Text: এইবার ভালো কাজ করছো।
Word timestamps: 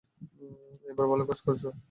এইবার 0.85 1.05
ভালো 1.07 1.23
কাজ 1.25 1.39
করছো। 1.41 1.69